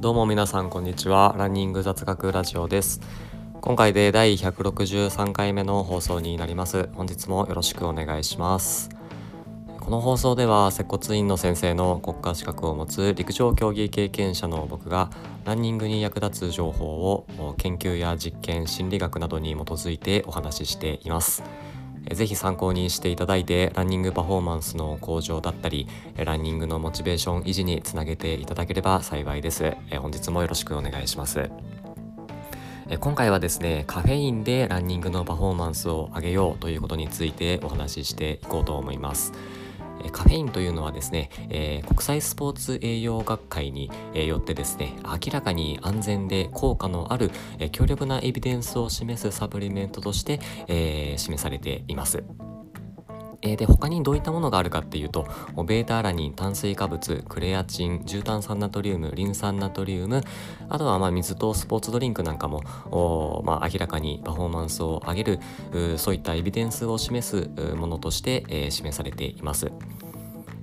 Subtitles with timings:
[0.00, 1.34] どうも皆さんこんにちは。
[1.36, 3.02] ランニング雑学ラジオです。
[3.60, 6.88] 今回で第163回目の放送になります。
[6.94, 8.88] 本日もよろしくお願いします。
[9.78, 15.10] この放送では接骨院の先生の国家資格を持つ陸上競技経験者の僕が
[15.44, 17.26] ランニングに役立つ情報を
[17.58, 21.42] 研究や実験心理学などに基づいてお話ししています。
[22.12, 29.76] ぜひ参考にしていただいてランニングパフォーマンスの向上だったりランニングのモチベーション維持につなげていただければ幸いです。
[30.00, 31.50] 本日もよろしくお願いします。
[32.98, 39.32] 今回はですねカフェインでランニングのパフォーマンスを上げようということについてお話ししていこうと思います。
[40.12, 52.22] カフェインというのはですね、えー、国際スポーツ栄養学会によってですね明らかに安全で効果のある、え、強力なエビデンスを示すサプリメントとして、えー、示されています。
[53.42, 55.26] えー、で他にどういったものがあるかっていうと
[55.66, 60.22] ベータアラニン炭水化物クレアチン重炭酸ナトリウムリン酸ナトリウム
[60.68, 65.40] あとはまあ水とスポーツドリンクなんかも、まあ、明らかにパフォーマンスを上げる
[65.98, 69.70] そういったエビデンスを示すものとして、えー、示されています。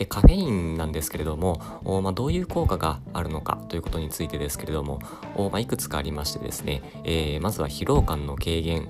[0.00, 1.60] でカフェインなんですけれども、
[2.02, 4.98] まあ、どういう効果があるのかということについてですけれども、
[5.36, 8.88] まあ、いくつかありましてですね、えー、まずは疲労感の軽減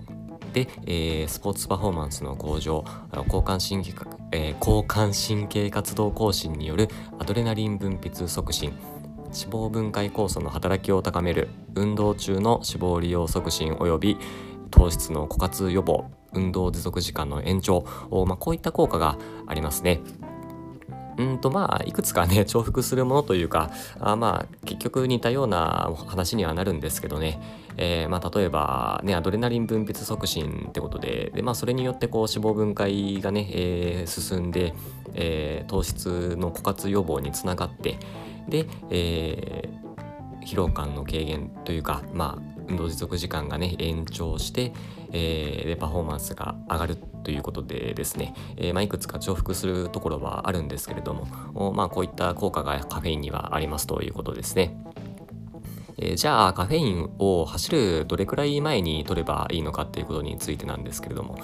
[0.52, 2.84] で、えー、スポーツパフォーマンスの向上
[3.26, 3.94] 交感神経、
[4.32, 8.72] えー、交感神経活動更新によるアドレナリン分泌促進
[9.32, 14.16] 脂肪分解酵素の働きを高める運動中の脂肪利用促進及び
[14.70, 17.84] 糖質の枯渇予防運動持続時間の延長、
[18.26, 20.00] まあ、こういった効果がありますね。
[21.20, 27.40] うんとまあいくつかね 重複するものというかあまあ結局似たような話にはなるんですけどね、
[27.76, 34.72] えー、まあ、例えばねアドレナリン分泌促進ってことでで、まあ、それによってこう脂肪分解がね、えー、進んで、
[35.14, 37.98] えー、糖質の枯渇予防につながって
[38.48, 39.68] で、え
[40.44, 44.72] 疲労感の軽減というかまあ運動持続時間がね延長して、
[45.12, 54.76] えー、でパフォーマンスが上がるということでですね、えー、まあ、いくつか重複するところはあるんですけれどもまあ、こういった効果がカフェインにはありますということですね。
[55.98, 61.38] え、じゃあカフェインを走るどれくらい前に取ればいいのかっていうことについてなんですけれども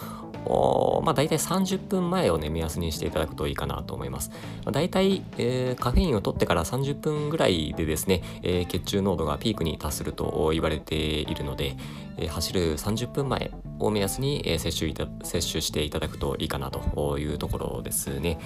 [1.04, 4.30] まあ、大体30分前をね目安にしていただくといいかなと思います。
[4.64, 11.76] まあ、大体、えー、カフェインを取ってから30分ぐらいでですね、えー、血中濃度がピークに達すると言われているので、
[12.16, 18.38] えー、走る30分前を目安に、えー、摂取いた摂取していただくといいかなというところですね。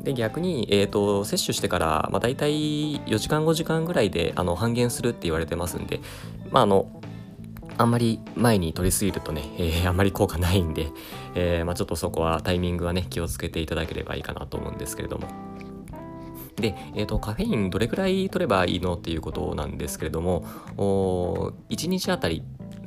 [0.00, 6.00] で逆に、えーと、摂取してから、まあ、大体4時間5時間ぐらいであの半減するって言われてますんで、
[6.50, 6.86] まあ、あの
[7.76, 10.88] あんまり前に取りすぎるとね、えー、 あんまり効果ないんで、
[11.34, 15.28] えー、まあ、ちょっとそこはタイミングはね気をつけていただければいいかなと思うんですけれども。
[16.56, 20.44] で、えーと、カフェインどれくらい取ればいいのっていうことなんですけれども
[21.68, 22.44] 1日あたり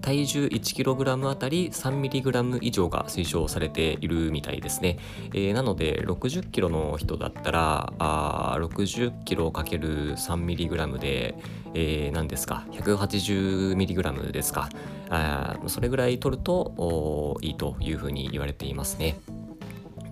[0.08, 5.00] 体重 1kg あたり 3mg 以上が推奨されているみたいですね。
[5.34, 11.36] えー、なので 60kg の人だったらあ 60kg×3mg で、
[11.74, 14.70] えー、何ですか？180mg ですか
[15.10, 19.20] あそれぐらい取るといいというふうに言われていますね。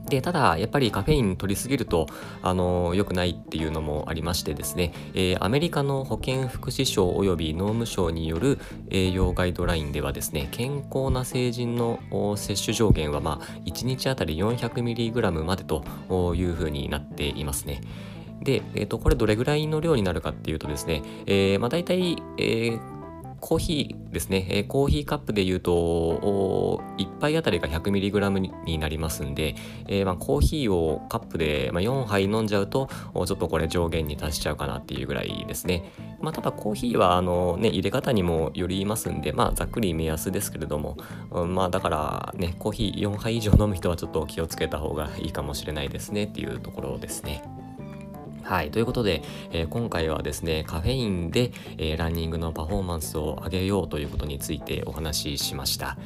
[0.08, 2.08] でただやっぱりカフェイン取りすぎると
[2.42, 12.00] あの良くないっていうのもありましてですね、えー、アメリカの保健福祉省及び農務省による栄養ガイドラインではですね健康な成人の
[12.38, 15.84] 摂取上限はまあ1日あたり 400mg までと
[16.36, 17.82] いうふうになっていますね。
[18.42, 22.95] で、えー、とこれどれぐらいの量になるかっていうとですね、えー、まあ大体、えー
[23.40, 28.30] コーヒーですね、えー、コーヒーカップで言うと1杯あたりが 100mg
[28.66, 29.56] になりますんで、
[29.88, 35.92] えー、まあ、コーヒーをカップで、まあ、4杯飲んじゃうとちょっとこれ上限に達しちゃうかなっていうぐらいですね、
[36.22, 40.98] まあ、ただコーヒーはあの、ね、入れ方にもよりますんで、まあ、ざっくり目安ですけれども、
[41.32, 47.44] うん、まあだからねコーヒー4杯以上飲む人はちょっと気をつけた方がいいかもしれないですねっていうところですね。
[48.46, 48.70] はい。
[48.70, 55.98] ということで、えー、今回はですね、カフェインで、えー、ランニングのパフォーマンスを上げようということについてお話ししました。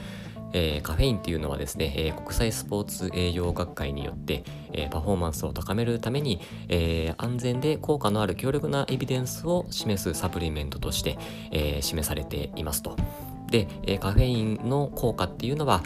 [0.54, 6.40] えー、カフェインっていうのはですね、えー、国際スポーツ栄養学会によって、えー、パフォーマンスを高めるために、
[6.70, 11.18] え安全で効果のある強力なエビデンスを示すサプリメントとして、
[11.52, 12.96] え示されていますと。
[13.50, 13.68] で、
[14.00, 15.82] カフェインの効果っていうのは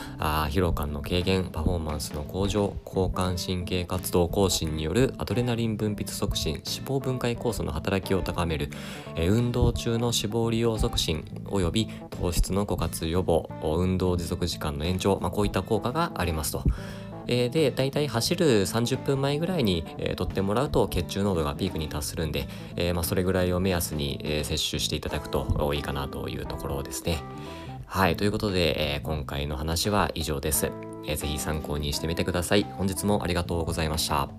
[0.50, 8.70] 疲労感の軽減パフォーマンスの向上交感神経活動更新によるアドレナリン分泌促進脂肪分解酵素の働きを高める、
[9.18, 16.64] 運動中の脂肪利用促進および糖質の枯渇予防運動持続時間の延長、まあ、こういった効果がありますと。
[17.28, 27.20] えー、で大体走る30分前ぐらいに、えー、取ってもらうと血中濃度がピークに達するんで、えー、まあ、それぐらいを目安に、えー、摂取していただくといいかなというところですね。
[27.86, 30.72] はい、ということで、えー、今回の話は以上です、
[31.06, 31.16] えー。
[31.16, 32.64] ぜひ参考にしてみてください。
[32.64, 34.30] 本日もありがとうございました。